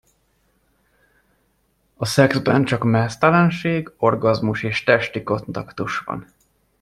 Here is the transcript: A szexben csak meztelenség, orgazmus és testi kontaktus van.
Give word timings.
A 1.97 2.05
szexben 2.05 2.65
csak 2.65 2.83
meztelenség, 2.83 3.91
orgazmus 3.97 4.63
és 4.63 4.83
testi 4.83 5.23
kontaktus 5.23 5.99
van. 5.99 6.25